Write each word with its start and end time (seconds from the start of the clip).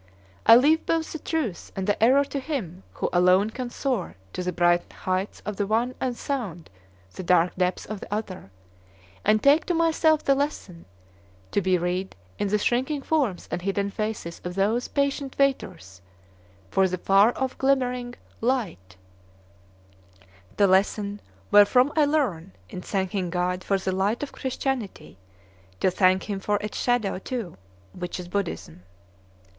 I 0.47 0.55
leave 0.55 0.87
both 0.87 1.11
the 1.11 1.19
truth 1.19 1.71
and 1.75 1.85
the 1.85 2.03
error 2.03 2.23
to 2.25 2.39
Him 2.39 2.81
who 2.93 3.09
alone 3.13 3.51
can 3.51 3.69
soar 3.69 4.15
to 4.33 4.41
the 4.41 4.51
bright 4.51 4.91
heights 4.91 5.41
of 5.45 5.57
the 5.57 5.67
one 5.67 5.93
and 6.01 6.17
sound 6.17 6.71
the 7.13 7.21
dark 7.21 7.55
depths 7.55 7.85
of 7.85 7.99
the 7.99 8.11
other, 8.11 8.49
and 9.23 9.43
take 9.43 9.63
to 9.67 9.75
myself 9.75 10.23
the 10.23 10.33
lesson, 10.33 10.85
to 11.51 11.61
be 11.61 11.77
read 11.77 12.15
in 12.39 12.47
the 12.47 12.57
shrinking 12.57 13.03
forms 13.03 13.47
and 13.51 13.61
hidden 13.61 13.91
faces 13.91 14.41
of 14.43 14.55
those 14.55 14.87
patient 14.87 15.35
waiters 15.37 16.01
for 16.71 16.83
a 16.83 16.87
far 16.97 17.31
off 17.37 17.55
glimmering 17.59 18.15
Light, 18.55 18.95
the 20.57 20.65
lesson 20.65 21.21
wherefrom 21.51 21.93
I 21.95 22.05
learn, 22.05 22.53
in 22.71 22.81
thanking 22.81 23.29
God 23.29 23.63
for 23.63 23.77
the 23.77 23.91
light 23.91 24.23
of 24.23 24.31
Christianity, 24.31 25.19
to 25.79 25.91
thank 25.91 26.27
him 26.27 26.39
for 26.39 26.57
its 26.57 26.79
shadow 26.79 27.19
too, 27.19 27.55
which 27.93 28.19
is 28.19 28.27
Buddhism. 28.27 28.81